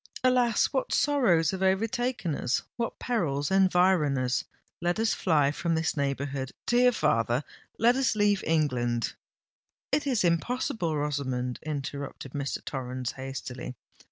Alas! 0.23 0.65
what 0.73 0.91
sorrows 0.91 1.51
have 1.51 1.61
overtaken 1.61 2.33
us—what 2.33 2.97
perils 2.97 3.51
environ 3.51 4.17
us! 4.17 4.45
Let 4.81 4.97
us 4.99 5.13
fly 5.13 5.51
from 5.51 5.75
this 5.75 5.95
neighbourhood, 5.95 6.53
dear 6.65 6.91
father—let 6.91 7.95
us 7.95 8.15
leave 8.15 8.43
England——" 8.47 9.13
"It 9.91 10.07
is 10.07 10.23
impossible, 10.23 10.97
Rosamond!" 10.97 11.59
interrupted 11.61 12.31
Mr. 12.33 12.65
Torrens 12.65 13.11
hastily. 13.11 13.75